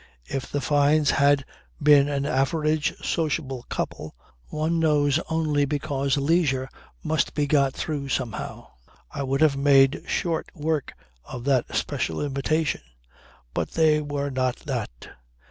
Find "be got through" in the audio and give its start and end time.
7.35-8.09